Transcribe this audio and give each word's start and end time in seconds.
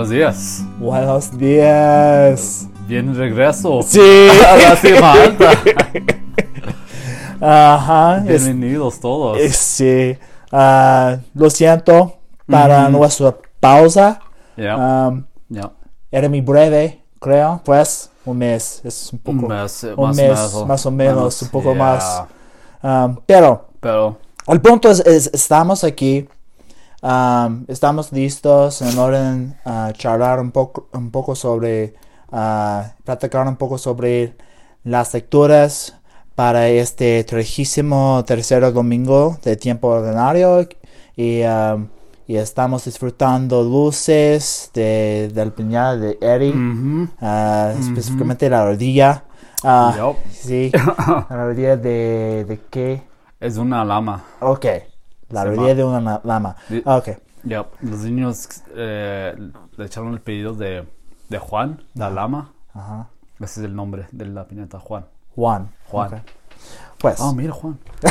Buenos 0.00 0.14
días. 0.16 0.62
Buenos 0.78 1.36
días. 1.38 2.66
Bien 2.88 3.14
regreso. 3.14 3.82
Sí. 3.82 4.00
A 4.48 4.56
la 4.56 4.74
cima 4.76 5.12
alta. 5.12 5.50
Ajá. 7.38 8.24
es- 8.26 8.46
Bienvenidos 8.46 8.98
todos. 8.98 9.38
es- 9.38 9.56
sí. 9.58 10.16
Ah, 10.50 11.18
lo 11.34 11.50
siento 11.50 12.14
para 12.46 12.84
Ujú. 12.84 12.92
nuestra 12.92 13.36
pausa. 13.60 14.20
Ya, 14.56 15.06
Um, 15.08 15.24
ya. 15.50 15.70
era 16.10 16.30
muy 16.30 16.40
breve, 16.40 17.02
creo. 17.18 17.60
Pues 17.62 18.10
un 18.24 18.38
mes. 18.38 18.80
Es 18.82 19.12
un 19.12 19.18
poco. 19.18 19.38
Un 19.40 19.48
mes, 19.48 19.84
eh, 19.84 19.92
un 19.94 20.06
más, 20.06 20.16
mes, 20.16 20.30
más, 20.30 20.54
o- 20.54 20.66
más 20.66 20.86
o 20.86 20.90
menos, 20.90 21.42
un 21.42 21.48
poco 21.50 21.74
ya. 21.74 21.78
más. 21.78 22.22
Um, 22.82 23.16
pero 23.26 23.68
Pero, 23.80 24.16
el 24.48 24.62
punto 24.62 24.90
es, 24.90 25.00
es, 25.00 25.30
estamos 25.34 25.84
aquí. 25.84 26.26
Um, 27.02 27.64
estamos 27.68 28.12
listos 28.12 28.82
en 28.82 28.98
orden 28.98 29.56
a 29.64 29.92
charlar 29.92 30.40
un 30.40 30.50
poco, 30.50 30.88
un 30.92 31.10
poco 31.10 31.34
sobre, 31.34 31.94
ah, 32.32 32.92
platicar 33.04 33.46
un 33.46 33.56
poco 33.56 33.78
sobre 33.78 34.36
las 34.84 35.12
lecturas 35.14 35.96
para 36.34 36.68
este 36.68 37.22
trigésimo 37.24 38.24
tercer 38.26 38.72
domingo 38.72 39.38
de 39.42 39.56
tiempo 39.56 39.88
ordinario 39.88 40.66
y, 41.16 41.42
um, 41.42 41.88
y 42.26 42.36
estamos 42.36 42.84
disfrutando 42.84 43.62
luces 43.62 44.70
de, 44.72 45.30
del 45.34 45.52
piñal 45.52 46.00
de 46.00 47.08
ah, 47.20 47.72
Ujú. 47.74 47.80
específicamente 47.80 48.48
la 48.48 48.64
rodilla. 48.64 49.24
Ah, 49.62 49.94
yup. 49.98 50.16
Sí, 50.32 50.70
la 50.72 51.26
rodilla 51.28 51.76
de, 51.76 52.44
de 52.48 52.60
qué? 52.70 53.10
es 53.40 53.56
una 53.56 53.84
lama. 53.84 54.22
Ok, 54.40 54.66
la 55.30 55.44
llama- 55.44 55.74
de 55.74 55.84
una 55.84 56.20
lama. 56.24 56.56
Di- 56.68 56.82
Ok, 56.84 57.08
Ya, 57.44 57.66
Los 57.80 58.00
niños 58.00 58.48
eh, 58.74 59.34
le 59.76 59.84
echaron 59.84 60.12
el 60.12 60.20
pedido 60.20 60.54
de, 60.54 60.86
de 61.28 61.38
Juan, 61.38 61.82
la 61.94 62.10
lama. 62.10 62.52
ajá. 62.74 63.08
Ese 63.38 63.60
es 63.60 63.66
el 63.66 63.74
nombre 63.74 64.06
de 64.12 64.26
la 64.26 64.44
piñata, 64.46 64.78
Juan. 64.78 65.06
Juan. 65.34 65.70
Juan. 65.88 66.12
ok. 66.14 66.20
Pues, 66.98 67.16
Ah, 67.20 67.32
mira, 67.34 67.52
Juan. 67.54 67.78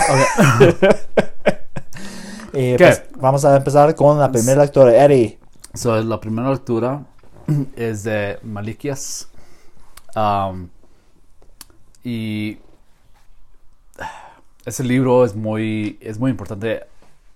eh, 2.53 2.75
¿qué? 2.77 2.77
pues, 2.77 3.03
vamos 3.17 3.45
a 3.45 3.55
empezar 3.55 3.93
con 3.95 4.17
la 4.19 4.31
primera 4.31 4.61
lectura. 4.63 4.91
Eddie. 5.05 5.37
So, 5.75 6.01
la 6.01 6.19
primera 6.19 6.49
lectura 6.49 7.03
es 7.75 8.03
de 8.03 8.39
Malikias. 8.43 9.27
Um, 10.15 10.69
y 12.03 12.57
ese 14.65 14.83
libro 14.83 15.23
es 15.25 15.35
muy, 15.35 15.97
es 16.01 16.17
muy 16.19 16.31
importante. 16.31 16.85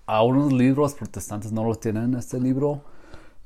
Algunos 0.06 0.52
libros 0.52 0.94
protestantes 0.94 1.50
no 1.52 1.64
lo 1.64 1.74
tienen, 1.76 2.14
este 2.14 2.38
libro, 2.38 2.82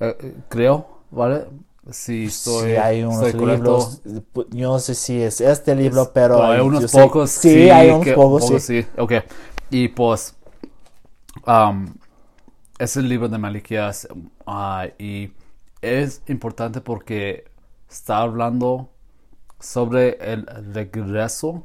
eh, 0.00 0.16
eh, 0.20 0.34
creo, 0.48 1.02
¿vale? 1.10 1.46
Si 1.90 2.24
estoy, 2.26 2.70
sí, 2.72 2.76
hay 2.76 3.02
unos 3.02 3.22
estoy 3.22 3.46
libros. 3.46 4.02
pu- 4.34 4.46
Yo 4.50 4.72
no 4.72 4.78
sé 4.78 4.94
si 4.94 5.22
es 5.22 5.40
este 5.40 5.74
libro, 5.74 6.02
Es- 6.02 6.08
pero. 6.08 6.42
hay 6.42 6.60
unos 6.60 6.90
sé- 6.90 7.00
pocos. 7.00 7.30
Sí, 7.30 7.70
hay 7.70 7.88
unos 7.90 8.04
que- 8.04 8.12
pocos, 8.14 8.62
sí. 8.62 8.84
Ok. 8.98 9.12
Y 9.70 9.88
pues, 9.88 10.34
um, 11.46 11.86
es 12.78 12.96
el 12.96 13.08
libro 13.08 13.28
de 13.28 13.38
Malikias 13.38 14.08
ah, 14.46 14.86
y 14.98 15.32
es 15.80 16.22
importante 16.28 16.80
porque 16.80 17.44
está 17.88 18.18
hablando 18.18 18.90
sobre 19.60 20.18
el 20.32 20.46
regreso 20.74 21.64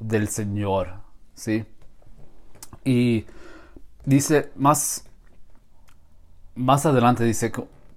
del 0.00 0.28
Señor, 0.28 1.00
¿sí? 1.34 1.64
Y 2.84 3.24
dice 4.08 4.50
más, 4.56 5.04
más 6.54 6.86
adelante 6.86 7.24
dice, 7.24 7.52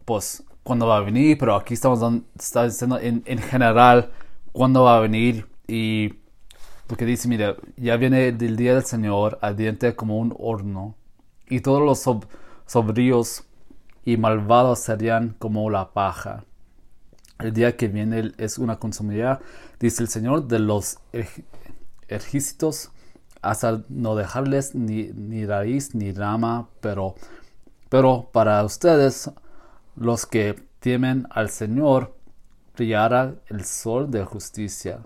pues, 0.06 0.44
cuándo 0.64 0.88
va 0.88 0.98
a 0.98 1.02
venir, 1.02 1.38
pero 1.38 1.56
aquí 1.56 1.74
estamos 1.74 2.00
diciendo 2.36 3.00
en, 3.00 3.24
en 3.26 3.40
general 3.40 4.12
cuándo 4.52 4.84
va 4.84 4.98
a 4.98 5.00
venir 5.00 5.48
y 5.68 6.16
porque 6.88 7.06
dice, 7.06 7.28
mira, 7.30 7.56
ya 7.78 7.96
viene 7.96 8.28
el 8.28 8.58
día 8.58 8.74
del 8.76 8.84
Señor 8.84 9.40
ardiente 9.42 9.96
como 9.96 10.18
un 10.20 10.36
horno 10.38 10.96
y 11.48 11.62
todos 11.62 11.82
los 11.82 12.06
sob- 12.06 12.28
sombríos 12.66 13.46
y 14.04 14.18
malvados 14.18 14.80
serían 14.80 15.36
como 15.40 15.70
la 15.70 15.94
paja. 15.94 16.44
El 17.40 17.54
día 17.54 17.78
que 17.78 17.88
viene 17.88 18.34
es 18.38 18.58
una 18.58 18.78
consumidad, 18.78 19.40
dice 19.80 20.04
el 20.04 20.10
Señor, 20.10 20.48
de 20.48 20.60
los 20.60 20.98
ej- 21.14 21.46
ejércitos 22.10 22.92
hasta 23.42 23.84
no 23.90 24.16
dejarles 24.16 24.76
ni, 24.76 25.06
ni 25.14 25.46
raíz 25.46 25.96
ni 25.96 26.12
rama, 26.12 26.70
pero, 26.82 27.16
pero 27.90 28.30
para 28.32 28.64
ustedes, 28.64 29.32
los 29.96 30.26
que 30.26 30.56
temen 30.80 31.28
al 31.32 31.50
Señor, 31.50 32.16
brillará 32.76 33.36
el 33.48 33.66
sol 33.66 34.12
de 34.12 34.26
justicia, 34.26 35.00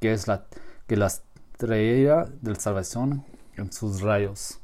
que 0.00 0.12
es 0.12 0.28
la 0.28 0.46
que 0.86 0.96
las 0.96 1.22
traerá 1.56 2.26
de 2.42 2.54
salvación 2.56 3.24
en 3.56 3.72
sus 3.72 4.02
rayos. 4.02 4.58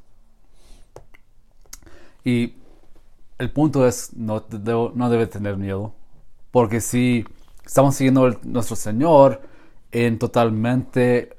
Y 2.24 2.54
el 3.38 3.50
punto 3.50 3.86
es, 3.86 4.12
no, 4.14 4.44
no 4.94 5.10
debe 5.10 5.26
tener 5.26 5.56
miedo, 5.56 5.94
porque 6.50 6.80
si 6.80 7.24
estamos 7.64 7.96
siguiendo 7.96 8.26
el- 8.26 8.38
nuestro 8.44 8.76
Señor 8.76 9.42
en 9.90 10.18
totalmente, 10.18 11.36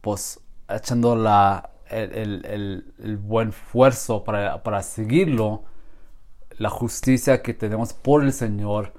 pues, 0.00 0.40
echando 0.76 1.16
la, 1.16 1.70
el, 1.90 2.12
el- 2.46 2.84
el- 2.98 3.16
buen 3.18 3.50
esfuerzo 3.50 4.24
para, 4.24 4.62
para 4.62 4.82
seguirlo, 4.82 5.64
la 6.58 6.70
justicia 6.70 7.42
que 7.42 7.54
tenemos 7.54 7.92
por 7.94 8.24
el 8.24 8.32
Señor, 8.32 8.92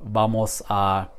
vamos 0.00 0.64
a 0.68 1.10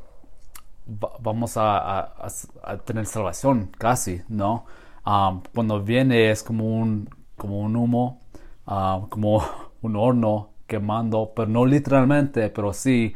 va- 0.88 1.14
vamos 1.20 1.58
a, 1.58 1.78
a- 1.78 2.00
a- 2.02 2.72
a 2.72 2.78
tener 2.78 3.06
salvación 3.06 3.70
casi, 3.78 4.22
¿no? 4.30 4.66
Um, 5.06 5.42
cuando 5.54 5.82
viene 5.82 6.32
es 6.32 6.44
como 6.44 6.66
un, 6.80 7.10
como 7.38 7.60
un 7.62 7.76
humo, 7.76 8.20
um, 8.68 9.08
como 9.10 9.44
un 9.82 9.96
horno 9.96 10.50
quemando, 10.68 11.32
pero 11.36 11.48
no 11.48 11.66
literalmente, 11.66 12.50
pero 12.50 12.74
sí, 12.74 13.16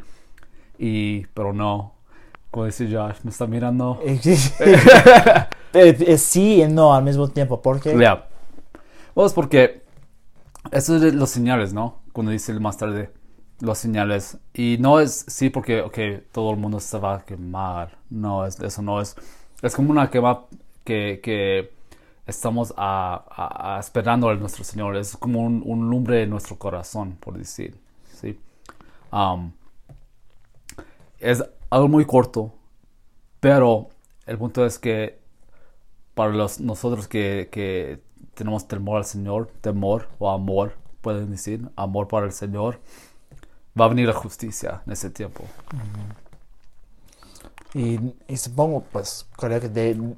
y, 0.78 1.26
pero 1.28 1.54
no. 1.54 1.94
Como 2.52 2.66
dice 2.66 2.88
Josh, 2.92 3.18
me 3.24 3.32
está 3.32 3.48
mirando. 3.48 4.00
Eh, 5.74 5.96
eh, 6.00 6.18
sí 6.18 6.62
y 6.62 6.68
no 6.68 6.94
al 6.94 7.04
mismo 7.04 7.28
tiempo. 7.28 7.62
porque 7.62 7.98
Ya. 7.98 8.28
Pues 9.14 9.34
porque 9.34 9.84
eso 10.72 10.96
es 10.96 11.02
de 11.02 11.12
los 11.12 11.30
señales, 11.30 11.74
¿no? 11.74 12.00
Cuando 12.14 12.32
dice 12.32 12.54
más 12.60 12.78
tarde 12.78 13.12
los 13.60 13.78
señales. 13.78 14.38
Y 14.54 14.78
no 14.80 15.00
es, 15.00 15.26
sí, 15.28 15.50
porque, 15.50 15.82
ok, 15.82 15.98
todo 16.32 16.52
el 16.52 16.58
mundo 16.58 16.80
se 16.80 16.98
va 16.98 17.16
a 17.16 17.26
quemar. 17.26 17.98
No, 18.10 18.46
es, 18.46 18.60
eso 18.60 18.82
no 18.82 19.02
es. 19.02 19.16
Es 19.62 19.76
como 19.76 19.92
una 19.92 20.10
quema 20.10 20.46
que, 20.84 21.20
que 21.22 21.72
estamos 22.26 22.74
esperando 23.80 24.30
a 24.30 24.36
nuestro 24.36 24.64
Señor. 24.64 24.96
Es 24.96 25.18
como 25.18 25.42
un, 25.42 25.62
un 25.66 25.90
lumbre 25.90 26.24
en 26.24 26.30
nuestro 26.30 26.58
corazón, 26.58 27.18
por 27.20 27.38
decir. 27.38 27.76
Sí. 28.20 28.40
Um, 29.12 29.52
es 31.20 31.44
algo 31.70 31.88
muy 31.88 32.06
corto, 32.06 32.54
pero 33.40 33.90
el 34.26 34.38
punto 34.38 34.66
es 34.66 34.80
que 34.80 35.19
para 36.20 36.34
los, 36.34 36.60
nosotros 36.60 37.08
que, 37.08 37.48
que 37.50 38.02
tenemos 38.34 38.68
temor 38.68 38.98
al 38.98 39.06
Señor, 39.06 39.50
temor 39.62 40.10
o 40.20 40.30
amor, 40.30 40.74
pueden 41.00 41.32
decir, 41.32 41.70
amor 41.78 42.10
para 42.10 42.26
el 42.26 42.34
Señor, 42.34 42.82
va 43.80 43.86
a 43.86 43.88
venir 43.88 44.06
la 44.06 44.14
justicia 44.14 44.82
en 44.86 44.92
ese 44.92 45.10
tiempo. 45.12 45.46
Y, 47.74 48.14
y 48.28 48.36
supongo, 48.36 48.84
pues, 48.92 49.28
creo 49.38 49.62
que 49.62 49.70
de, 49.70 50.14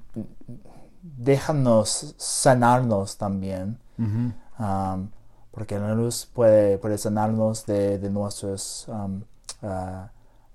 déjanos 1.04 2.16
sanarnos 2.18 3.18
también. 3.18 3.78
um, 4.00 5.08
porque 5.52 5.78
la 5.78 5.94
luz 5.94 6.28
puede, 6.34 6.80
puede 6.80 6.98
sanarnos 6.98 7.68
de, 7.68 8.00
de 8.00 8.10
nuestras 8.10 8.88
um, 8.88 9.22
ah, 9.62 10.10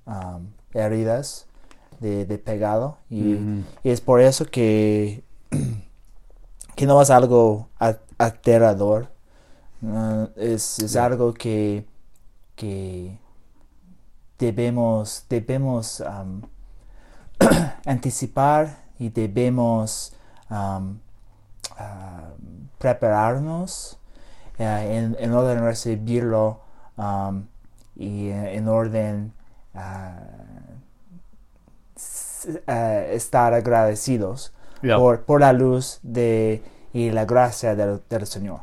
um, 0.07 0.49
heridas 0.75 1.47
de, 2.01 2.25
de. 2.25 2.43
Y, 3.11 3.35
Ujú. 3.35 3.63
y 3.85 3.91
es 3.91 4.01
por 4.01 4.21
eso 4.21 4.45
que, 4.47 5.23
que 6.77 6.87
no 6.87 7.01
es 7.03 7.11
algo 7.11 7.69
aterrador. 8.19 9.09
Ah, 9.87 10.29
es 10.37 10.79
es 10.81 10.97
algo 10.97 11.35
que, 11.35 11.87
que 12.57 13.19
debemos, 14.39 15.25
debemos 15.29 16.01
um, 16.01 16.43
anticipar 17.87 18.79
y 18.99 19.09
debemos 19.11 20.13
um, 20.51 20.99
ah, 21.79 22.31
prepararnos 22.79 23.99
eh, 24.59 24.97
en, 24.99 25.17
en 25.19 25.33
orden 25.35 25.63
recibirlo 25.63 26.61
um, 26.97 27.47
y 27.97 28.29
eh, 28.29 28.57
en 28.57 28.69
orden 28.69 29.33
a 29.75 30.19
s- 31.97 32.63
eh, 32.67 33.11
estar 33.15 33.55
agradecidos 33.55 34.53
Por, 34.99 35.25
por 35.25 35.41
la 35.41 35.53
luz 35.53 35.99
de, 36.03 36.63
y 36.93 37.11
la 37.11 37.25
gracia 37.25 37.75
del, 37.75 38.01
del 38.09 38.27
Señor. 38.27 38.61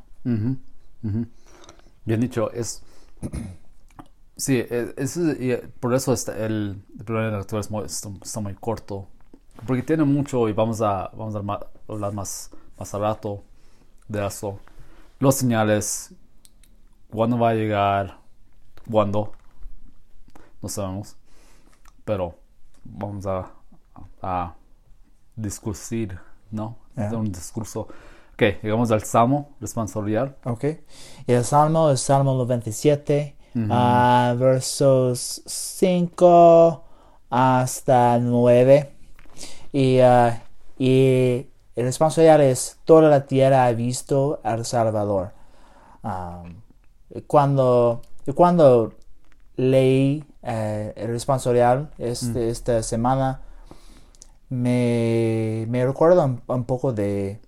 Bien 2.05 2.19
dicho, 2.21 2.51
es 2.51 2.83
Sí, 4.35 4.57
e- 4.57 4.93
y, 5.39 5.51
eh, 5.51 5.69
por 5.79 5.93
eso 5.93 6.11
está 6.11 6.35
el, 6.45 6.83
el 6.97 7.05
primer 7.05 7.31
lectura 7.33 7.61
es 7.61 7.69
muy- 7.69 7.85
está, 7.85 8.09
está 8.21 8.39
muy 8.39 8.55
corto. 8.55 9.07
Porque 9.67 9.83
tiene 9.83 10.03
mucho 10.03 10.49
y 10.49 10.53
vamos 10.53 10.81
a, 10.81 11.09
vamos 11.15 11.35
a 11.35 11.39
hablar 11.87 12.13
más, 12.13 12.49
más 12.77 12.93
a 12.93 12.97
rato 12.99 13.43
de 14.07 14.25
eso. 14.25 14.59
Los 15.19 15.35
señales, 15.35 16.13
cuándo 17.11 17.37
va 17.37 17.49
a 17.49 17.53
llegar, 17.53 18.17
cuándo, 18.89 19.33
no 20.61 20.67
sabemos. 20.69 21.15
Pero 22.03 22.35
vamos 22.83 23.25
a, 23.27 23.51
a 24.21 24.55
discursir, 25.35 26.19
¿no? 26.51 26.77
Ya. 26.95 27.07
Hacer 27.07 27.17
un 27.17 27.31
discurso. 27.31 27.87
Ok, 28.33 28.61
llegamos 28.63 28.91
al 28.91 29.03
Salmo 29.03 29.51
responsorial. 29.61 30.35
Ok. 30.43 30.65
Y 31.27 31.33
el 31.33 31.43
Salmo 31.43 31.91
es 31.91 32.01
Salmo 32.01 32.33
97, 32.33 33.35
ah, 33.69 34.35
versos 34.37 35.43
5 35.45 36.83
hasta 37.29 38.17
9. 38.19 38.91
Y, 39.71 39.99
ah, 39.99 40.43
y 40.77 41.47
el 41.75 41.85
responsorial 41.85 42.41
es: 42.41 42.79
Toda 42.85 43.09
la 43.09 43.25
tierra 43.25 43.65
ha 43.65 43.73
visto 43.73 44.39
al 44.43 44.65
Salvador. 44.65 45.33
Y 47.15 47.21
cuando, 47.21 48.01
cuando 48.35 48.93
leí 49.55 50.25
eh, 50.41 50.93
el 50.95 51.07
responsorial 51.09 51.91
este, 51.97 52.49
esta 52.49 52.81
semana, 52.83 53.41
me, 54.53 55.65
me 55.69 55.85
recuerda 55.85 56.25
un, 56.25 56.41
un 56.47 56.63
poco 56.65 56.93
de, 56.93 57.39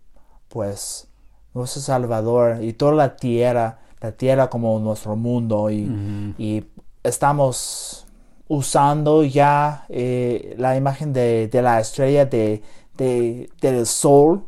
pues, 0.49 1.07
nuestro 1.53 1.81
Salvador 1.81 2.63
y 2.63 2.73
toda 2.73 2.93
la 2.93 3.15
tierra, 3.15 3.79
la 4.01 4.11
tierra 4.11 4.49
como 4.49 4.77
nuestro 4.79 5.15
mundo 5.15 5.69
y, 5.69 5.85
y 6.37 6.65
estamos 7.03 8.05
usando 8.47 9.23
ya 9.23 9.85
eh, 9.89 10.55
la 10.57 10.75
imagen 10.75 11.13
de, 11.13 11.47
de 11.47 11.61
la 11.61 11.79
estrella 11.79 12.25
de, 12.25 12.61
de- 12.97 13.49
del 13.61 13.85
sol 13.85 14.43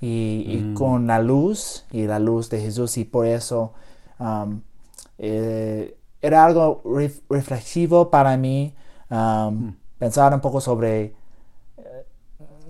y, 0.00 0.44
y 0.46 0.74
con 0.74 1.06
la 1.06 1.18
luz 1.20 1.84
y 1.90 2.06
la 2.06 2.18
luz 2.18 2.50
de 2.50 2.60
Jesús 2.60 2.96
y 2.98 3.04
por 3.04 3.26
eso 3.26 3.72
um, 4.20 4.60
eh, 5.18 5.96
era 6.20 6.44
algo 6.44 6.82
ref- 6.84 7.22
reflexivo 7.30 8.10
para 8.10 8.36
mí 8.36 8.74
um, 9.10 9.74
pensar 9.98 10.32
un 10.34 10.40
poco 10.40 10.60
sobre 10.60 11.14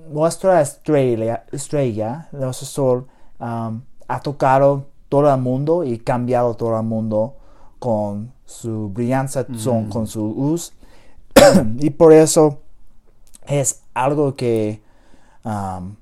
nuestra 0.08 0.60
estrella, 0.60 1.44
estrella, 1.52 2.28
nuestro 2.32 2.66
sol, 2.66 3.06
um, 3.40 3.82
ha 4.08 4.20
tocado 4.20 4.86
todo 5.08 5.32
el 5.32 5.40
mundo 5.40 5.84
y 5.84 5.98
cambiado 5.98 6.54
todo 6.54 6.76
el 6.78 6.84
mundo 6.84 7.36
con 7.78 8.32
su 8.44 8.90
brillanza, 8.90 9.46
son- 9.56 9.88
con 9.88 10.06
su 10.06 10.20
luz. 10.34 10.72
y 11.78 11.90
por 11.90 12.12
eso 12.12 12.60
es 13.46 13.82
algo 13.94 14.34
que, 14.36 14.82
um, 15.44 15.96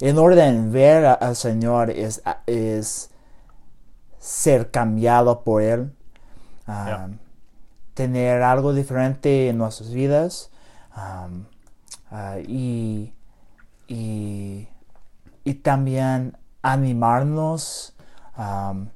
en 0.00 0.18
orden 0.18 0.72
ver 0.72 1.06
a- 1.06 1.14
al 1.14 1.36
Señor, 1.36 1.90
es, 1.90 2.22
es 2.46 3.10
ser 4.18 4.70
cambiado 4.70 5.40
por 5.42 5.62
Él. 5.62 5.92
um. 7.06 7.18
Tener 7.94 8.42
algo 8.42 8.74
diferente 8.74 9.48
en 9.48 9.56
nuestras 9.58 9.90
vidas. 9.90 10.50
um, 10.96 11.44
ah, 12.10 12.36
y, 12.46 13.12
y, 13.88 14.68
y 15.44 15.54
también 15.54 16.36
animarnos, 16.62 17.94
um, 18.38 18.88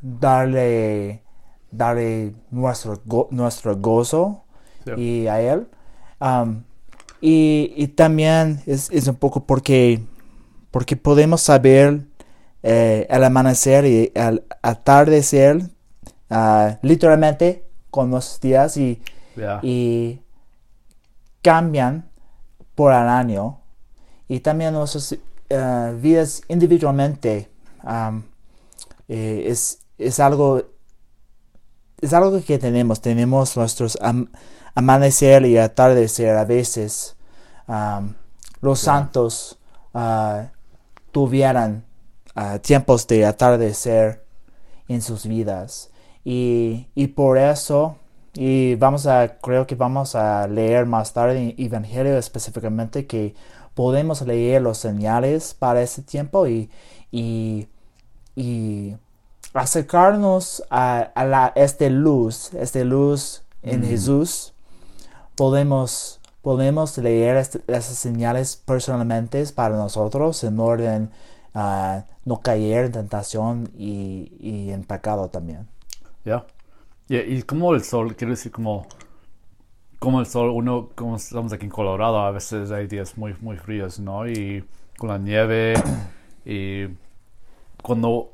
darle, 0.00 1.22
darle 1.70 2.34
nuestro, 2.50 3.00
go- 3.04 3.28
nuestro 3.30 3.76
gozo 3.76 4.44
y 4.98 5.26
a 5.26 5.40
Él. 5.40 5.66
Um, 6.20 6.62
y, 7.20 7.72
y 7.76 7.88
también 7.88 8.62
es, 8.66 8.90
es 8.90 9.08
un 9.08 9.16
poco 9.16 9.44
porque, 9.44 10.00
porque 10.70 10.96
podemos 10.96 11.40
saber 11.40 12.06
eh, 12.62 13.06
el 13.10 13.24
amanecer 13.24 13.84
y 13.86 14.12
el 14.14 14.44
atardecer 14.62 15.70
ah, 16.30 16.78
literalmente 16.82 17.64
con 17.90 18.10
nuestros 18.10 18.40
días 18.40 18.76
y, 18.76 19.02
y 19.62 20.20
cambian 21.42 22.08
por 22.74 22.92
el 22.92 23.08
año 23.08 23.60
y 24.28 24.40
también 24.40 24.74
nuestras 24.74 25.16
eh, 25.50 25.96
vidas 26.00 26.42
individualmente 26.48 27.48
eh, 29.08 29.44
es, 29.46 29.80
es 29.98 30.20
algo 30.20 30.62
es 32.00 32.12
algo 32.12 32.40
que 32.42 32.58
tenemos. 32.58 33.00
Tenemos 33.00 33.56
nuestros 33.56 33.98
am- 34.00 34.30
amanecer 34.74 35.44
y 35.46 35.58
atardecer 35.58 36.36
a 36.36 36.44
veces 36.44 37.16
los 38.60 38.80
santos 38.80 39.58
ah, 39.94 40.50
tuvieran 41.12 41.84
ah, 42.34 42.58
tiempos 42.58 43.06
de 43.06 43.26
atardecer 43.26 44.24
en 44.88 45.02
sus 45.02 45.26
vidas. 45.26 45.90
Y, 46.24 46.88
y 46.94 47.08
por 47.08 47.38
eso 47.38 47.96
y 48.34 48.74
vamos 48.76 49.06
a 49.06 49.38
creo 49.38 49.66
que 49.66 49.74
vamos 49.74 50.14
a 50.14 50.46
leer 50.46 50.86
más 50.86 51.12
tarde 51.12 51.38
en 51.38 51.54
Evangelio 51.64 52.18
específicamente 52.18 53.06
que 53.06 53.34
podemos 53.78 54.22
leer 54.22 54.60
los 54.60 54.78
señales 54.78 55.54
para 55.54 55.80
ese 55.82 56.02
tiempo 56.02 56.48
y, 56.48 56.68
y, 57.12 57.68
y 58.34 58.96
acercarnos 59.54 60.64
a, 60.68 60.98
a 61.14 61.24
la, 61.24 61.52
este 61.54 61.88
luz, 61.88 62.52
este 62.54 62.84
luz 62.84 63.44
en 63.62 63.84
Jesús, 63.84 64.52
podemos, 65.36 66.18
podemos 66.42 66.98
leer 66.98 67.36
este- 67.36 67.62
esas 67.68 67.96
señales 67.96 68.56
personalmente 68.56 69.44
para 69.54 69.76
nosotros 69.76 70.42
en 70.42 70.58
orden 70.58 71.10
a 71.54 72.04
no 72.24 72.40
caer 72.40 72.86
en 72.86 72.92
tentación 72.92 73.70
y, 73.78 74.32
y 74.40 74.72
en 74.72 74.82
pecado 74.82 75.28
también. 75.28 75.68
Ya. 76.24 76.44
Y, 77.08 77.16
y 77.16 77.42
como 77.42 77.72
el 77.74 77.84
sol, 77.84 78.16
quiero 78.16 78.32
decir, 78.32 78.50
como, 78.50 78.88
como 79.98 80.20
el 80.20 80.26
sol, 80.26 80.50
uno, 80.50 80.90
como 80.94 81.16
estamos 81.16 81.52
aquí 81.52 81.64
en 81.66 81.70
Colorado, 81.70 82.18
a 82.20 82.30
veces 82.30 82.70
hay 82.70 82.86
días 82.86 83.16
muy, 83.18 83.34
muy 83.40 83.56
fríos, 83.56 83.98
¿no? 83.98 84.28
Y 84.28 84.64
con 84.96 85.08
la 85.10 85.18
nieve, 85.18 85.74
y 86.44 86.86
cuando, 87.82 88.32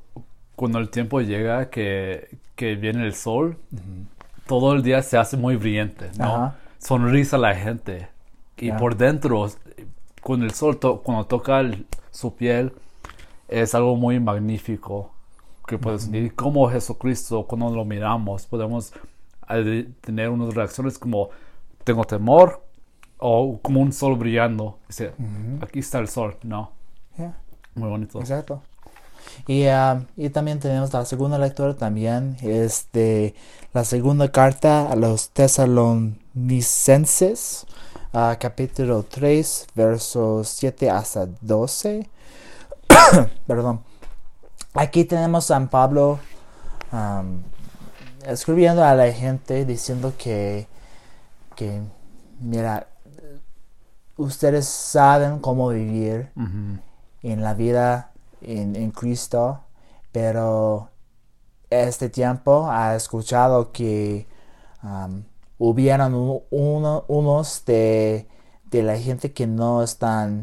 cuando 0.57 0.79
el 0.79 0.91
tiempo 0.91 1.21
llega 1.21 1.71
que, 1.71 2.39
que 2.57 2.75
viene 2.77 3.05
el 3.07 3.15
sol, 3.15 3.57
todo 4.47 4.75
el 4.75 4.83
día 4.83 5.03
se 5.03 5.17
hace 5.17 5.37
muy 5.37 5.57
brillante, 5.57 6.11
¿no? 6.19 6.25
Ajá. 6.25 6.57
Sonrisa 6.79 7.39
la 7.39 7.55
gente. 7.55 8.09
Y 8.59 8.71
por 8.73 8.97
dentro, 8.97 9.49
cuando 10.23 10.45
el 10.47 10.53
sol, 10.53 10.79
to- 10.79 11.01
cuando 11.03 11.25
toca 11.27 11.61
el- 11.61 11.87
su 12.11 12.35
piel, 12.37 12.73
es 13.49 13.75
algo 13.75 13.97
muy 13.97 14.21
magnífico 14.21 15.11
que 15.67 15.79
puedes 15.79 16.03
sentir. 16.03 16.35
Como 16.35 16.69
Jesucristo, 16.71 17.47
cuando 17.47 17.71
lo 17.75 17.85
miramos, 17.85 18.47
podemos 18.47 18.93
eh, 19.51 19.89
tener 20.01 20.29
unas 20.31 20.55
reacciones 20.55 20.99
como 20.99 21.31
tengo 21.85 22.05
temor 22.05 22.65
o 23.19 23.59
como 23.63 23.81
un 23.81 23.93
sol 23.93 24.17
brillando. 24.17 24.79
Dice, 24.89 25.13
aquí 25.61 25.79
está 25.79 25.99
el 25.99 26.09
sol, 26.09 26.37
¿no? 26.43 26.73
Yeah. 27.17 27.39
Muy 27.75 27.89
bonito. 27.89 28.21
Exacto. 28.21 28.63
Y, 29.47 29.67
ah, 29.67 30.05
y 30.17 30.31
también 30.31 30.59
tenemos 30.59 30.93
la 30.93 31.05
segunda 31.05 31.39
lectura 31.39 31.75
también, 31.75 32.37
es 32.43 32.89
de 32.93 33.35
la 33.73 33.85
segunda 33.85 34.31
carta 34.31 34.91
a 34.91 34.97
los 34.97 35.31
tesalonicenses, 35.31 37.67
ah, 38.13 38.37
capítulo 38.39 39.03
3, 39.03 39.69
versos 39.75 40.49
7 40.49 40.91
hasta 40.91 41.27
12. 41.41 42.09
Perdón. 43.47 43.81
Aquí 44.75 45.05
tenemos 45.05 45.45
a 45.45 45.55
San 45.55 45.69
Pablo 45.69 46.19
escribiendo 48.27 48.85
a 48.85 48.95
la 48.95 49.11
gente 49.13 49.65
diciendo 49.65 50.13
que, 50.17 50.69
que, 51.55 51.81
mira, 52.41 52.89
ustedes 54.17 54.67
saben 54.67 55.39
cómo 55.41 55.69
vivir 55.71 56.31
en 57.23 57.43
la 57.43 57.55
vida 57.55 58.13
en, 58.43 58.77
en 58.77 58.91
Cristo, 58.91 59.61
pero 60.13 60.91
este 61.71 62.09
tiempo 62.09 62.69
ha 62.71 62.95
escuchado 62.95 63.73
que 63.73 64.27
um, 64.83 65.23
hubieran 65.59 66.15
uno- 66.15 67.05
unos 67.09 67.65
de, 67.65 68.29
de 68.71 68.83
la 68.83 68.97
gente 68.99 69.33
que 69.33 69.47
no 69.47 69.83
están 69.83 70.43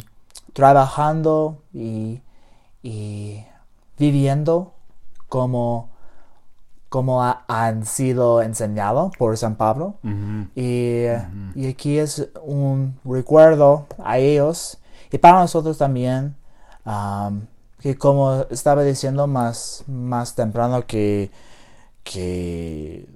trabajando 0.54 1.64
y, 1.74 2.22
y 2.84 3.46
viviendo 3.98 4.74
como, 5.30 5.91
como 6.92 7.24
ha- 7.24 7.46
han 7.48 7.86
sido 7.86 8.42
enseñados 8.42 9.16
por 9.18 9.36
San 9.38 9.56
Pablo. 9.56 9.96
Y, 10.56 11.06
y 11.56 11.68
aquí 11.70 11.98
es 11.98 12.28
un 12.44 13.00
recuerdo 13.06 13.88
a 14.04 14.18
ellos 14.20 14.78
y 15.12 15.18
para 15.18 15.40
nosotros 15.40 15.78
también, 15.78 16.36
am, 16.84 17.48
que 17.80 17.98
como 17.98 18.42
estaba 18.50 18.84
diciendo 18.84 19.26
más, 19.26 19.84
más 19.88 20.36
temprano, 20.36 20.86
que, 20.86 21.32
que 22.04 23.08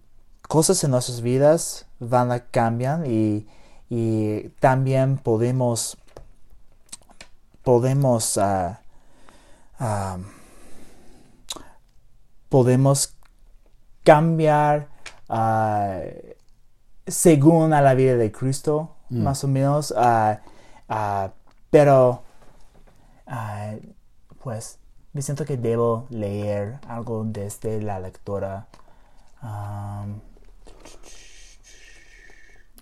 cosas 0.47 0.81
en 0.85 0.91
nuestras 0.91 1.19
vidas 1.21 1.85
van 1.99 2.31
a 2.31 2.39
cambiar 2.39 3.05
y, 3.05 3.45
y 3.89 4.49
también 4.61 5.17
podemos 5.17 5.97
podemos 7.63 8.37
ah, 8.37 8.79
podemos 12.49 13.14
cambiar 14.05 14.87
ah, 15.27 15.99
según 17.05 17.73
a 17.73 17.81
la 17.81 17.93
vida 17.95 18.15
de 18.15 18.31
Cristo 18.31 18.95
Mm. 19.09 19.23
más 19.23 19.43
o 19.43 19.47
menos 19.47 19.93
ah, 19.95 20.41
ah, 20.89 21.31
pero 21.69 22.23
pues 24.43 24.79
me 25.13 25.21
siento 25.21 25.45
que 25.45 25.57
debo 25.57 26.07
leer 26.09 26.79
algo 26.87 27.23
desde 27.25 27.81
la 27.81 27.99
lectura 27.99 28.67
Am, 29.41 30.21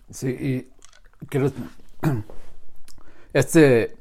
Sí, 0.09 0.27
y 0.29 1.25
quiero... 1.27 1.51
Este... 3.33 3.97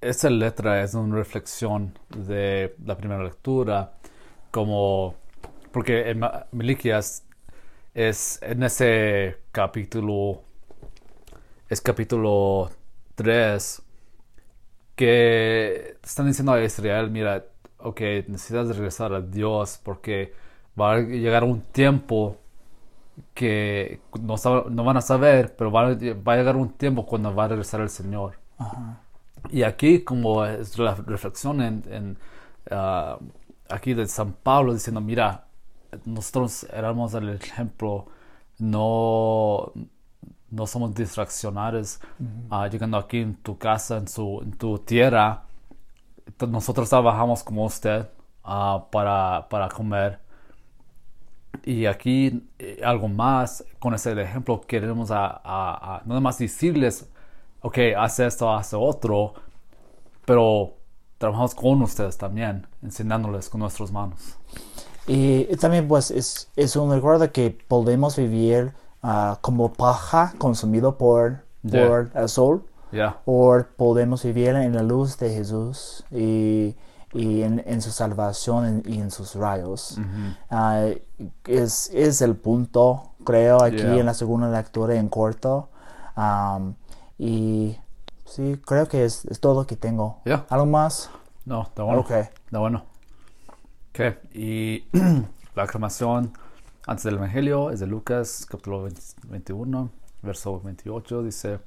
Esta 0.00 0.30
letra 0.30 0.82
es 0.82 0.94
una 0.94 1.16
reflexión 1.16 1.98
de 2.16 2.74
la 2.84 2.96
primera 2.96 3.22
lectura, 3.22 3.94
como... 4.50 5.16
Porque 5.78 6.10
en 6.10 6.18
Ma- 6.20 6.46
Miliquias 6.52 7.24
es 7.94 8.40
en 8.42 8.62
ese 8.64 9.38
capítulo... 9.52 10.42
Es 11.68 11.80
capítulo 11.80 12.70
3 13.14 13.82
que 14.96 15.96
están 16.02 16.26
diciendo 16.26 16.52
a 16.52 16.62
Israel, 16.62 17.10
mira, 17.10 17.44
ok, 17.78 18.00
necesitas 18.28 18.68
regresar 18.76 19.12
a 19.12 19.20
Dios 19.20 19.80
porque 19.82 20.34
va 20.78 20.94
a 20.94 20.98
llegar 21.00 21.44
un 21.44 21.62
tiempo 21.62 22.36
que 23.34 24.00
no, 24.20 24.36
no 24.70 24.84
van 24.84 24.96
a 24.98 25.02
saber, 25.02 25.56
pero 25.56 25.72
va 25.72 25.88
a, 25.88 25.94
va 25.96 26.34
a 26.34 26.36
llegar 26.36 26.56
un 26.56 26.70
tiempo 26.72 27.06
cuando 27.06 27.34
va 27.34 27.46
a 27.46 27.48
regresar 27.48 27.80
el 27.82 27.90
Señor. 27.90 28.36
ajá. 28.58 29.04
Y 29.50 29.62
aquí 29.62 30.02
como 30.04 30.44
es 30.44 30.78
la 30.78 30.94
reflexión 30.94 31.62
en, 31.62 31.84
en, 31.90 32.18
ah, 32.70 33.18
aquí 33.68 33.94
de 33.94 34.06
San 34.06 34.34
Pablo 34.34 34.74
diciendo, 34.74 35.00
mira, 35.00 35.47
nosotros 36.04 36.66
éramos 36.72 37.14
el 37.14 37.30
ejemplo, 37.30 38.06
no, 38.58 39.72
no 40.50 40.66
somos 40.66 40.94
distraccionales, 40.94 42.00
ah, 42.50 42.68
llegando 42.68 42.96
aquí 42.96 43.18
en 43.18 43.36
tu 43.36 43.58
casa, 43.58 43.96
en, 43.98 44.08
su, 44.08 44.40
en 44.42 44.52
tu 44.52 44.78
tierra, 44.78 45.44
nosotros 46.48 46.88
trabajamos 46.88 47.42
como 47.42 47.64
usted 47.64 48.08
ah, 48.44 48.86
para, 48.90 49.48
para 49.48 49.68
comer. 49.68 50.20
Y 51.64 51.86
aquí 51.86 52.46
eh, 52.58 52.80
algo 52.84 53.08
más, 53.08 53.64
con 53.78 53.94
ese 53.94 54.20
ejemplo 54.20 54.60
queremos 54.60 55.10
a, 55.10 55.26
a, 55.26 55.96
a 55.96 56.00
no 56.04 56.08
nada 56.08 56.20
más 56.20 56.38
decirles, 56.38 57.08
ok, 57.62 57.78
hace 57.98 58.26
esto, 58.26 58.52
hace 58.52 58.76
otro, 58.76 59.34
pero 60.24 60.74
trabajamos 61.18 61.54
con 61.54 61.82
ustedes 61.82 62.16
también, 62.16 62.66
enseñándoles 62.82 63.48
con 63.48 63.60
nuestras 63.60 63.90
manos. 63.90 64.38
Y 65.08 65.44
también 65.56 65.88
pues 65.88 66.10
es, 66.10 66.48
es 66.54 66.76
un 66.76 66.92
recuerdo 66.92 67.32
que 67.32 67.50
podemos 67.66 68.16
vivir 68.16 68.72
ah, 69.02 69.38
como 69.40 69.72
paja 69.72 70.34
consumido 70.38 70.98
por, 70.98 71.44
Ya. 71.62 71.86
por 71.88 72.10
el 72.14 72.28
sol 72.28 72.64
Ya, 72.92 73.18
o 73.24 73.58
podemos 73.76 74.22
vivir 74.22 74.48
en 74.50 74.74
la 74.74 74.82
luz 74.82 75.16
de 75.18 75.30
Jesús 75.34 76.04
y, 76.10 76.76
y 77.14 77.42
en, 77.42 77.62
en 77.66 77.80
su 77.82 77.90
salvación 77.90 78.82
y 78.86 79.00
en 79.00 79.10
sus 79.10 79.34
rayos. 79.34 79.98
Ah, 80.50 80.86
es, 81.46 81.90
es 81.92 82.20
el 82.22 82.36
punto, 82.36 83.12
creo, 83.24 83.62
aquí 83.62 83.76
Yeah. 83.78 83.96
en 84.00 84.06
la 84.06 84.14
segunda 84.14 84.50
lectura 84.50 84.94
en 84.94 85.08
corto. 85.08 85.68
Am, 86.16 86.74
y 87.18 87.78
sí, 88.26 88.60
creo 88.66 88.88
que 88.88 89.04
es, 89.04 89.24
es 89.26 89.40
todo 89.40 89.54
lo 89.62 89.66
que 89.66 89.76
tengo. 89.76 90.18
¿Algo 90.50 90.66
más? 90.66 91.10
no, 91.46 91.62
está 91.62 91.82
bueno. 91.82 92.00
Ok. 92.00 92.10
Está 92.10 92.58
bueno. 92.58 92.84
Ok, 93.98 94.16
y 94.32 94.84
la 95.56 95.64
aclamación 95.64 96.32
antes 96.86 97.02
del 97.02 97.16
Evangelio 97.16 97.72
es 97.72 97.80
de 97.80 97.88
Lucas, 97.88 98.46
capítulo 98.48 98.84
20 98.84 99.00
21, 99.24 99.90
verso 100.22 100.60
28, 100.60 101.24
dice, 101.24 101.58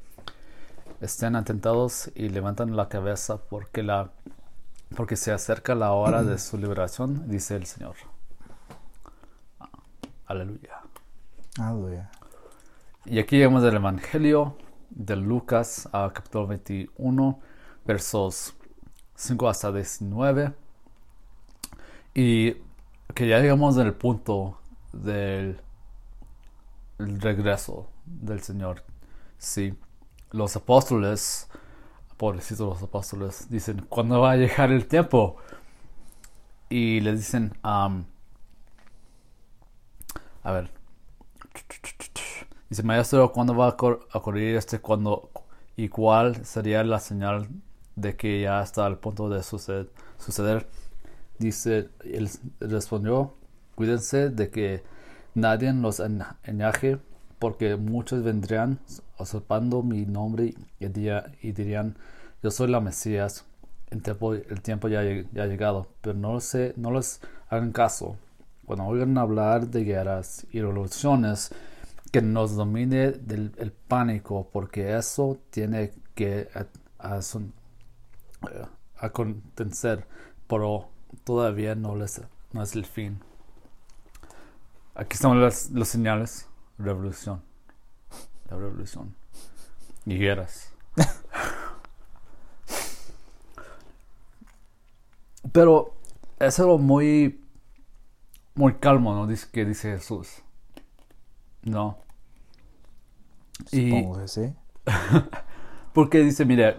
estén 1.01 1.35
atentados 1.35 2.09
y 2.15 2.29
levantan 2.29 2.77
la 2.77 2.87
cabeza 2.87 3.35
porque, 3.35 3.83
la, 3.83 4.11
porque 4.95 5.17
se 5.17 5.33
acerca 5.33 5.75
la 5.75 5.91
hora 5.91 6.23
de 6.23 6.37
su 6.37 6.57
liberación, 6.57 7.29
dice 7.29 7.57
el 7.57 7.65
Señor. 7.65 7.95
Ah, 9.59 9.67
Aleluya. 10.27 10.79
Aleluya. 11.59 12.11
Y 13.03 13.19
aquí 13.19 13.39
vemos 13.39 13.61
el 13.65 13.75
Evangelio 13.75 14.55
de 14.89 15.17
Lucas, 15.17 15.89
ah, 15.91 16.09
capítulo 16.13 16.47
21, 16.47 17.41
versos 17.85 18.55
5 19.15 19.49
hasta 19.49 19.73
19. 19.73 20.70
Y 22.13 22.53
que 23.15 23.27
ya 23.27 23.39
llegamos 23.39 23.77
al 23.77 23.93
punto 23.93 24.57
del 24.93 25.59
el 26.99 27.19
regreso 27.21 27.89
del 28.05 28.41
Señor. 28.41 28.83
Sí, 29.37 29.73
los 30.31 30.55
apóstoles, 30.55 31.49
pobrecitos 32.17 32.67
los 32.69 32.83
apóstoles, 32.83 33.47
dicen, 33.49 33.85
¿cuándo 33.89 34.21
va 34.21 34.31
a 34.31 34.37
llegar 34.37 34.71
el 34.71 34.87
tiempo? 34.87 35.37
Y 36.69 37.01
les 37.01 37.17
dicen, 37.19 37.53
am, 37.63 38.05
a 40.43 40.51
ver, 40.51 40.69
Dice, 42.69 42.83
maestro, 42.83 43.31
¿cuándo 43.31 43.55
va 43.55 43.67
a 43.69 43.75
ocurrir 44.17 44.55
este 44.55 44.79
cuando 44.79 45.29
y 45.75 45.89
cuál 45.89 46.45
sería 46.45 46.83
la 46.83 46.99
señal 46.99 47.47
de 47.95 48.15
que 48.15 48.41
ya 48.41 48.61
está 48.61 48.85
al 48.85 48.97
punto 48.99 49.29
de 49.29 49.39
suced- 49.41 49.89
suceder? 50.17 50.67
Dice, 51.41 51.89
él 52.03 52.29
respondió, 52.59 53.33
cuídense 53.75 54.29
de 54.29 54.49
que 54.55 54.83
nadie 55.33 55.73
los 55.73 55.99
en- 55.99 56.23
engañe, 56.43 56.99
porque 57.39 57.75
muchos 57.77 58.23
vendrían 58.23 58.79
usurpando 59.17 59.81
mi 59.91 60.05
nombre 60.05 60.53
y, 60.79 60.87
diría- 60.87 61.31
y 61.41 61.51
dirían, 61.53 61.95
yo 62.43 62.51
soy 62.51 62.67
la 62.69 62.79
Mesías, 62.81 63.45
el 63.89 64.01
tiempo, 64.03 64.33
el 64.33 64.61
tiempo 64.61 64.87
ya, 64.87 65.01
ya 65.33 65.43
ha 65.43 65.47
llegado, 65.47 65.87
pero 66.01 66.15
no, 66.25 66.39
se, 66.39 66.73
no 66.77 66.91
les 66.91 67.21
hagan 67.49 67.71
caso. 67.71 68.17
Cuando 68.65 68.85
oigan 68.85 69.17
hablar 69.17 69.67
de 69.67 69.83
guerras 69.83 70.45
y 70.51 70.61
revoluciones, 70.61 71.51
que 72.11 72.21
nos 72.21 72.55
domine 72.55 73.11
del, 73.13 73.51
el 73.57 73.71
pánico, 73.71 74.47
porque 74.53 74.95
eso 74.97 75.39
tiene 75.49 75.91
que 76.15 76.49
a- 76.53 76.67
a- 77.15 77.21
son- 77.21 77.53
eh, 78.51 78.65
acontecer, 78.99 80.05
pero 80.47 80.89
todavía 81.23 81.75
no, 81.75 81.95
les, 81.95 82.21
no 82.53 82.63
es 82.63 82.75
el 82.75 82.85
fin. 82.85 83.19
Aquí 84.95 85.13
están 85.15 85.39
las, 85.41 85.69
los 85.71 85.87
señales. 85.87 86.47
Revolución. 86.77 87.41
La 88.49 88.57
revolución. 88.57 89.15
Y 90.05 90.17
guerras. 90.17 90.73
Pero 95.51 95.93
es 96.39 96.59
algo 96.59 96.77
muy, 96.77 97.41
muy 98.55 98.75
calmo, 98.75 99.13
¿no? 99.13 99.27
Dice, 99.27 99.47
que 99.51 99.65
dice 99.65 99.91
Jesús. 99.97 100.41
No. 101.63 101.97
Y- 103.71 103.89
Supongo 103.91 104.19
que 104.19 104.27
sí. 104.27 104.53
Porque 105.93 106.19
dice, 106.19 106.45
mire, 106.45 106.77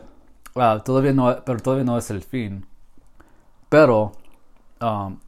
ah, 0.56 0.80
todavía 0.84 1.12
no, 1.12 1.44
pero 1.44 1.60
todavía 1.60 1.84
no 1.84 1.98
es 1.98 2.10
el 2.10 2.22
fin. 2.22 2.66
Pero 3.68 4.12
um, 4.82 5.18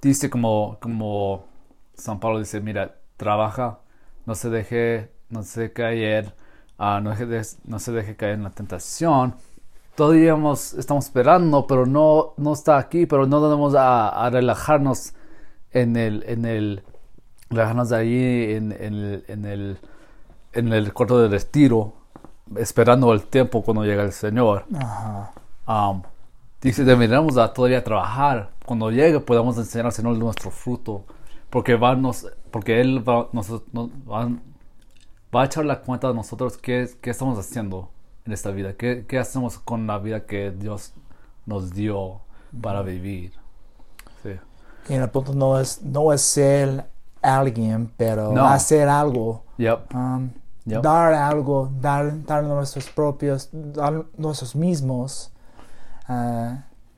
dice 0.00 0.30
como, 0.30 0.78
como 0.80 1.44
San 1.94 2.20
Pablo 2.20 2.38
dice, 2.38 2.60
mira, 2.60 2.94
trabaja, 3.16 3.78
no 4.26 4.34
se 4.34 4.50
deje, 4.50 5.10
no 5.30 5.42
se 5.42 5.60
deje 5.62 5.72
caer, 5.72 6.34
ah, 6.78 7.00
no, 7.02 7.10
deje 7.10 7.26
de- 7.26 7.46
no 7.64 7.78
se 7.78 7.92
deje 7.92 8.16
caer 8.16 8.34
en 8.34 8.44
la 8.44 8.50
tentación. 8.50 9.34
Todavía 9.94 10.32
hemos- 10.32 10.74
estamos 10.74 11.06
esperando, 11.06 11.66
pero 11.66 11.86
no, 11.86 12.34
no 12.36 12.52
está 12.52 12.76
aquí, 12.78 13.06
pero 13.06 13.26
no 13.26 13.40
debemos 13.40 13.74
a, 13.74 14.08
a 14.08 14.30
relajarnos 14.30 15.14
en 15.72 15.96
el, 15.96 16.22
en 16.26 16.44
el, 16.44 16.82
relajarnos 17.50 17.92
ahí 17.92 18.54
en, 18.54 18.72
en 18.72 18.94
el, 18.94 19.24
en 19.28 19.44
el, 19.46 19.78
en 20.52 20.72
el 20.72 20.92
cuarto 20.92 21.18
de 21.20 21.28
retiro, 21.28 21.94
esperando 22.56 23.12
el 23.12 23.22
tiempo 23.24 23.62
cuando 23.62 23.84
llega 23.84 24.02
el 24.02 24.12
Señor. 24.12 24.66
Ajá. 24.78 25.32
Um, 25.66 26.02
dice, 26.60 26.84
deberíamos 26.84 27.34
todavía 27.54 27.82
trabajar. 27.84 28.50
Cuando 28.64 28.90
llegue 28.90 29.20
podamos 29.20 29.56
enseñar 29.58 29.86
al 29.86 29.92
Señor 29.92 30.16
nuestro 30.18 30.50
fruto. 30.50 31.04
Porque, 31.50 31.76
va 31.76 31.94
nos, 31.94 32.26
porque 32.50 32.80
Él 32.80 33.08
va, 33.08 33.28
nos, 33.32 33.48
nos- 33.72 33.90
va, 34.10 34.28
va 35.34 35.42
a 35.42 35.44
echar 35.44 35.64
la 35.64 35.80
cuenta 35.80 36.08
de 36.08 36.14
nosotros 36.14 36.56
qué, 36.58 36.90
qué 37.00 37.10
estamos 37.10 37.38
haciendo 37.38 37.90
en 38.24 38.32
esta 38.32 38.50
vida. 38.50 38.74
Qué, 38.74 39.04
qué 39.08 39.18
hacemos 39.18 39.58
con 39.58 39.86
la 39.86 39.98
vida 39.98 40.26
que 40.26 40.50
Dios 40.50 40.92
nos 41.46 41.72
dio 41.72 42.20
para 42.60 42.82
vivir. 42.82 43.32
Sí. 44.22 44.30
Y 44.88 44.94
el 44.94 45.08
punto 45.10 45.32
no 45.34 45.58
es, 45.60 45.82
no 45.82 46.12
es 46.12 46.20
ser 46.22 46.86
alguien, 47.22 47.90
pero 47.96 48.32
No. 48.32 48.46
hacer 48.46 48.88
algo. 48.88 49.44
Yep. 49.58 49.94
um, 49.94 50.30
Yep. 50.64 50.82
Dar 50.82 51.14
algo, 51.14 51.70
dar, 51.80 52.24
dar 52.24 52.42
nuestros 52.42 52.90
propios, 52.90 53.48
dar 53.52 54.04
nosotros 54.18 54.56
mismos 54.56 55.30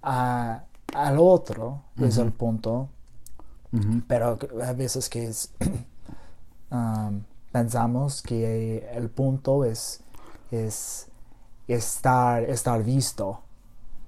a- 0.03 0.65
al 0.95 1.19
otro, 1.19 1.83
es 2.01 2.19
el 2.19 2.33
punto. 2.33 2.89
Pero 4.07 4.39
a 4.65 4.73
veces 4.73 5.09
que 5.09 5.27
es, 5.27 5.53
um, 6.71 7.23
pensamos 7.53 8.23
que 8.23 8.89
el 8.95 9.11
punto 9.11 9.65
es, 9.65 10.01
es 10.51 11.09
estar, 11.69 12.45
estar 12.45 12.83
visto, 12.85 13.41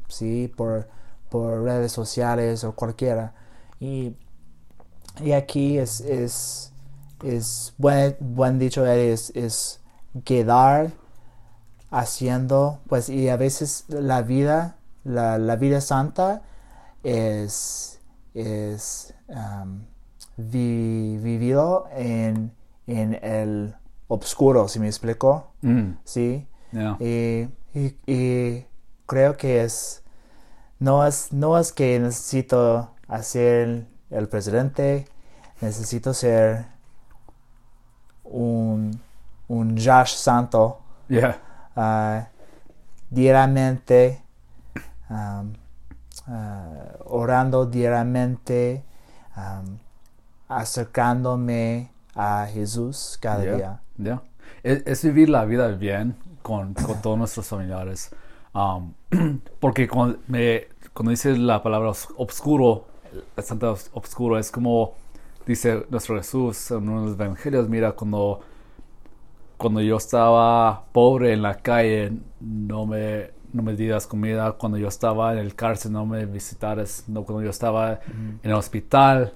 ¿sí? 0.09 0.52
Por, 0.57 0.88
por 1.30 1.62
redes 1.64 1.92
sociales 1.92 2.64
o 2.64 2.75
cualquiera. 2.75 3.35
Y, 3.80 4.14
y 5.23 5.33
aquí 5.33 5.78
es, 5.78 6.00
es, 6.00 6.73
es 7.23 7.75
buen, 7.78 8.16
buen 8.21 8.59
dicho, 8.59 8.87
es, 8.87 9.30
es 9.35 9.80
quedar 10.25 10.92
haciendo, 11.90 12.80
pues, 12.88 13.09
y 13.09 13.28
a 13.28 13.37
veces 13.37 13.85
la 13.88 14.23
vida, 14.23 14.76
la, 15.04 15.38
la 15.38 15.57
vida 15.57 15.80
santa 15.80 16.42
es, 17.02 18.00
es 18.35 19.14
um, 19.28 19.85
vi- 20.37 21.16
vivido 21.19 21.87
en, 21.92 22.52
en 22.87 23.14
el 23.23 23.75
obscuro, 24.09 24.69
si 24.69 24.78
me 24.80 24.87
explico, 24.87 25.52
Mm. 25.62 25.92
¿sí? 26.04 26.47
Yeah. 26.73 26.97
Y, 27.00 27.49
y- 27.75 27.97
y 28.07 28.66
creo 29.07 29.37
que 29.37 29.62
es 29.64 30.02
no 30.78 31.04
es 31.07 31.33
no 31.33 31.59
es 31.59 31.73
que 31.73 31.99
necesito 31.99 32.95
hacer 33.09 33.87
el 34.11 34.28
presidente 34.28 35.07
necesito 35.61 36.14
ser 36.14 36.64
un 38.25 39.00
un 39.49 39.76
Josh 39.76 40.14
Santo 40.14 40.80
Yeah. 41.09 41.38
ah, 41.76 42.28
diariamente 43.11 44.23
um, 45.11 45.52
ah, 46.26 46.97
orando 47.05 47.67
diariamente 47.67 48.85
um, 49.37 49.76
acercándome 50.49 51.90
a 52.14 52.47
Jesús 52.52 53.19
cada 53.21 53.45
Yeah. 53.45 53.57
día 53.57 53.81
Yeah. 53.99 54.23
Es, 54.62 54.83
es 54.87 55.05
vivir 55.05 55.29
la 55.29 55.45
vida 55.45 55.69
bien 55.69 56.17
con, 56.43 56.75
con 56.75 57.00
todos 57.02 57.19
nuestros 57.19 57.47
familiares. 57.47 58.11
Um, 58.55 58.95
porque 59.61 59.87
cuando, 59.88 60.19
me, 60.26 60.69
cuando 60.95 61.11
dice 61.11 61.37
la 61.37 61.62
palabra 61.62 61.90
os- 61.90 62.09
obscuro, 62.17 62.87
el 63.37 63.45
santo 63.45 63.73
os- 63.73 63.90
obscuro, 63.93 64.38
es 64.38 64.50
como 64.50 64.95
dice 65.47 65.87
nuestro 65.90 66.17
Jesús 66.17 66.71
en 66.71 66.88
uno 66.88 67.02
de 67.02 67.07
los 67.11 67.21
evangelios. 67.21 67.69
Mira, 67.69 67.93
cuando, 67.93 68.40
cuando 69.57 69.81
yo 69.83 69.97
estaba 69.99 70.85
pobre 70.93 71.33
en 71.33 71.43
la 71.43 71.57
calle, 71.59 72.12
no 72.40 72.87
me, 72.87 73.31
no 73.52 73.62
me 73.62 73.75
dieras 73.76 74.07
comida. 74.07 74.52
Cuando 74.52 74.78
yo 74.78 74.88
estaba 74.88 75.33
en 75.33 75.38
el 75.40 75.54
cárcel, 75.54 75.92
no 75.92 76.07
me 76.07 76.26
visitaras. 76.26 77.04
No, 77.09 77.25
cuando 77.25 77.42
yo 77.45 77.50
estaba 77.50 78.00
en 78.07 78.50
el 78.50 78.52
hospital, 78.54 79.35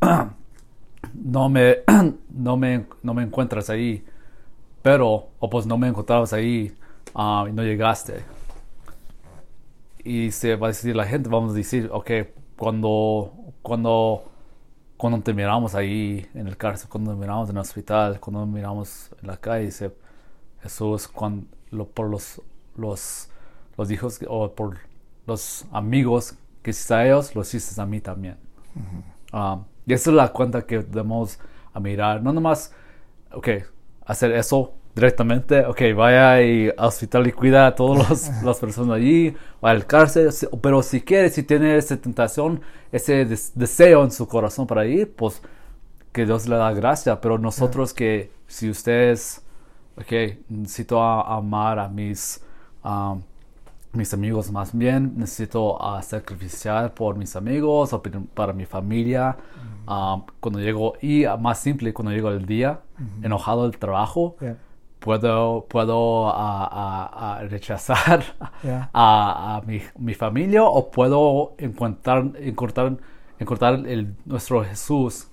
no 1.14 1.48
me, 1.48 1.78
no 2.30 2.56
me, 2.56 2.86
no 3.02 3.14
me 3.14 3.22
encuentras 3.22 3.70
ahí, 3.70 4.04
pero, 4.82 5.28
o 5.40 5.50
pues 5.50 5.66
no 5.66 5.78
me 5.78 5.88
encontrabas 5.88 6.32
ahí 6.32 6.74
ah, 7.14 7.46
y 7.48 7.52
no 7.52 7.62
llegaste. 7.62 8.24
Y 10.04 10.32
se 10.32 10.56
va 10.56 10.66
a 10.68 10.70
decir 10.70 10.96
la 10.96 11.06
gente, 11.06 11.28
vamos 11.28 11.52
a 11.52 11.54
decir, 11.54 11.88
ok, 11.92 12.10
cuando, 12.56 13.32
cuando, 13.62 14.24
cuando 14.96 15.20
te 15.22 15.34
miramos 15.34 15.74
ahí 15.76 16.26
en 16.34 16.48
el 16.48 16.56
cárcel, 16.56 16.88
cuando 16.90 17.12
te 17.12 17.18
miramos 17.18 17.50
en 17.50 17.56
el 17.56 17.62
hospital, 17.62 18.20
cuando 18.20 18.42
te 18.44 18.50
miramos 18.52 19.10
en 19.22 19.28
la 19.28 19.36
calle, 19.38 19.66
dice 19.66 19.92
Jesús, 20.62 21.08
cuando, 21.08 21.46
lo- 21.70 21.88
por 21.88 22.08
los, 22.10 22.42
los, 22.76 23.30
los 23.76 23.90
hijos 23.90 24.20
o 24.28 24.50
por 24.52 24.78
los 25.26 25.64
amigos 25.72 26.34
que 26.62 26.70
hiciste 26.70 26.94
a 26.94 27.06
ellos, 27.06 27.34
los 27.34 27.52
hiciste 27.54 27.80
a 27.80 27.86
mí 27.86 28.00
también. 28.00 28.36
Um, 29.32 29.64
y 29.86 29.94
esa 29.94 30.10
es 30.10 30.16
la 30.16 30.28
cuenta 30.32 30.62
que 30.66 30.78
debemos 30.78 31.38
a 31.72 31.80
mirar. 31.80 32.22
No 32.22 32.32
nomás, 32.32 32.72
ok, 33.32 33.48
hacer 34.04 34.32
eso 34.32 34.74
directamente, 34.94 35.64
ok, 35.64 35.80
vaya 35.96 36.42
y 36.42 36.68
al 36.68 36.86
hospital 36.88 37.26
y 37.26 37.32
cuida 37.32 37.66
a 37.66 37.74
todas 37.74 38.30
las 38.44 38.58
personas 38.58 38.96
allí, 38.96 39.34
o 39.60 39.66
al 39.66 39.86
cárcel, 39.86 40.28
pero 40.60 40.82
si 40.82 41.00
quiere, 41.00 41.30
si 41.30 41.42
tiene 41.42 41.76
esa 41.76 41.96
tentación, 41.96 42.60
ese 42.92 43.24
des- 43.24 43.52
deseo 43.54 44.04
en 44.04 44.10
su 44.10 44.28
corazón 44.28 44.66
para 44.66 44.84
ir, 44.84 45.10
pues 45.14 45.40
que 46.12 46.26
Dios 46.26 46.46
le 46.46 46.56
da 46.56 46.70
gracia, 46.72 47.18
pero 47.20 47.38
nosotros 47.38 47.94
que 47.94 48.30
si 48.46 48.68
ustedes, 48.68 49.40
ok, 49.96 50.12
necesito 50.50 51.02
a- 51.02 51.36
amar 51.36 51.78
a 51.78 51.88
mis, 51.88 52.42
um, 52.84 53.22
mis 53.92 54.12
amigos 54.14 54.50
más 54.50 54.76
bien, 54.76 55.14
necesito 55.16 55.82
ah, 55.82 56.00
sacrificar 56.02 56.94
por 56.94 57.16
mis 57.16 57.36
amigos 57.36 57.92
o 57.92 58.02
para 58.34 58.52
mi 58.52 58.64
familia. 58.64 59.36
Um, 59.86 60.22
cuando 60.40 60.60
llego, 60.60 60.94
y 61.02 61.24
ah, 61.24 61.36
más 61.36 61.58
simple, 61.58 61.92
cuando 61.92 62.12
llego 62.12 62.30
el 62.30 62.46
día, 62.46 62.80
enojado 63.22 63.64
del 63.68 63.78
trabajo, 63.78 64.36
Yeah. 64.40 64.56
puedo, 65.00 65.66
puedo 65.68 66.28
ah, 66.28 66.68
ah, 66.70 67.10
ah, 67.40 67.42
rechazar 67.48 68.22
Yeah. 68.62 68.88
a, 68.94 69.56
a 69.56 69.62
mi, 69.62 69.82
mi 69.98 70.14
familia 70.14 70.62
o 70.64 70.90
puedo 70.90 71.54
encontrar, 71.58 72.32
encontrar, 72.38 72.96
encontrar 73.38 73.86
el, 73.86 74.14
nuestro 74.24 74.64
Jesús 74.64 75.26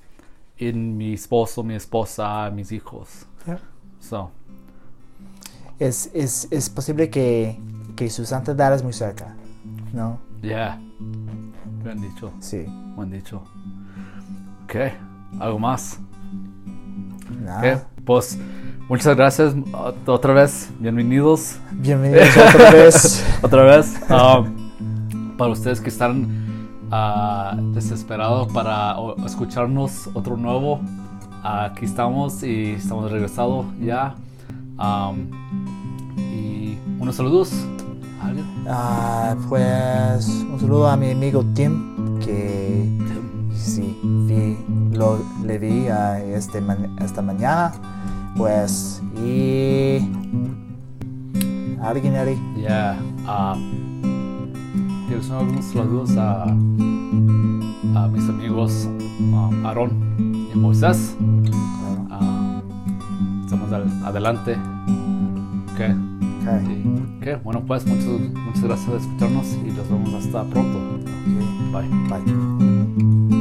en 0.58 0.98
mi 0.98 1.13
esposo, 1.13 1.63
mi 1.63 1.76
esposa, 1.76 2.50
mis 2.52 2.72
hijos. 2.72 3.26
Yeah. 3.45 3.60
So, 4.00 4.32
es, 5.78 6.10
es, 6.13 6.48
es 6.52 6.69
posible 6.69 7.10
que, 7.10 7.58
que 8.00 8.10
su 8.10 8.24
santidad 8.26 8.74
es 8.74 8.82
muy 8.82 8.94
cerca, 8.94 9.36
¿no? 9.92 10.22
yeah. 10.42 10.80
Buen 11.84 12.00
dicho, 12.00 12.32
Sí. 12.40 12.66
buen 12.96 13.12
dicho. 13.12 13.44
Ok, 14.64 14.76
¿algo 15.38 15.60
más? 15.60 16.00
Pues 18.06 18.40
muchas 18.88 19.18
gracias 19.18 19.54
uh, 19.54 20.10
otra 20.10 20.32
vez, 20.32 20.72
bienvenidos. 20.80 21.58
Bienvenidos 21.74 22.30
otra 22.56 22.72
vez. 22.72 23.26
otra 23.42 23.64
vez. 23.64 24.00
Um, 24.10 25.36
para 25.36 25.52
ustedes 25.52 25.82
que 25.82 25.90
están 25.90 26.70
ah, 26.92 27.58
desesperados 27.74 28.48
para 28.54 28.96
escucharnos 29.26 30.10
otro 30.14 30.38
nuevo, 30.38 30.80
aquí 31.44 31.84
estamos 31.84 32.44
y 32.44 32.76
estamos 32.76 33.12
regresados 33.12 33.66
ya. 33.82 34.16
Um, 34.78 35.28
y 36.18 36.78
unos 37.02 37.18
saludos. 37.18 37.52
Ah, 38.67 39.36
pues 39.48 40.28
un 40.52 40.60
saludo 40.60 40.88
a 40.89 40.95
mi 40.98 41.12
amigo 41.12 41.43
Tim, 41.54 42.19
que 42.19 42.88
sí, 43.56 43.98
vi, 44.28 44.58
lo, 44.95 45.19
le 45.43 45.58
vi 45.58 45.88
ah, 45.88 46.19
este, 46.22 46.62
esta 47.02 47.22
mañana. 47.22 47.72
Pues, 48.38 49.02
y. 49.26 49.98
¿Alguien 51.82 52.15
ahí? 52.15 52.38
Ya. 52.62 52.98
ah, 53.26 53.56
¿Tienes 55.08 55.32
algunos 55.32 55.65
saludos 55.65 56.17
a, 56.17 56.43
a 56.43 58.08
mis 58.08 58.30
amigos 58.30 58.88
um, 59.19 59.65
Aarón 59.65 59.91
y 60.54 60.56
Moisés? 60.58 61.15
Claro. 61.43 62.08
Ah, 62.12 62.62
estamos 63.43 63.72
al- 63.72 64.06
adelante. 64.06 64.58
Ok. 65.74 66.09
Ok, 66.56 66.68
Sí. 66.68 66.84
Ok, 67.36 67.44
bueno 67.44 67.64
pues 67.66 67.86
muchas, 67.86 68.06
muchas 68.06 68.64
gracias 68.64 68.88
por 68.90 68.98
escucharnos 69.00 69.46
y 69.66 69.72
nos 69.72 69.90
vemos 69.90 70.14
hasta 70.14 70.44
pronto. 70.46 70.80
Bye. 71.72 71.90
bye. 72.10 73.38